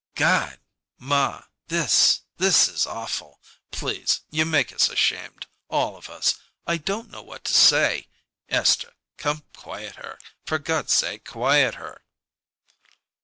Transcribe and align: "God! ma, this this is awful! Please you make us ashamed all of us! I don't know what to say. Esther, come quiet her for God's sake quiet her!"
"God! 0.15 0.59
ma, 0.97 1.43
this 1.67 2.21
this 2.37 2.67
is 2.67 2.87
awful! 2.87 3.39
Please 3.69 4.21
you 4.31 4.45
make 4.45 4.73
us 4.73 4.89
ashamed 4.89 5.45
all 5.69 5.95
of 5.95 6.09
us! 6.09 6.39
I 6.65 6.77
don't 6.77 7.11
know 7.11 7.21
what 7.21 7.43
to 7.43 7.53
say. 7.53 8.07
Esther, 8.49 8.93
come 9.17 9.43
quiet 9.55 9.97
her 9.97 10.17
for 10.43 10.57
God's 10.57 10.93
sake 10.93 11.23
quiet 11.29 11.75
her!" 11.75 12.01